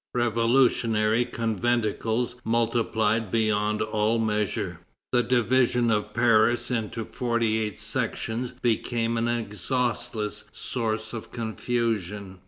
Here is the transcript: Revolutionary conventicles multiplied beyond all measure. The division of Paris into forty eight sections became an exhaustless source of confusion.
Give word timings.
Revolutionary 0.15 1.25
conventicles 1.25 2.35
multiplied 2.43 3.29
beyond 3.29 3.83
all 3.83 4.17
measure. 4.17 4.79
The 5.11 5.21
division 5.21 5.91
of 5.91 6.15
Paris 6.15 6.71
into 6.71 7.05
forty 7.05 7.59
eight 7.59 7.77
sections 7.77 8.49
became 8.63 9.15
an 9.15 9.27
exhaustless 9.27 10.45
source 10.51 11.13
of 11.13 11.31
confusion. 11.31 12.39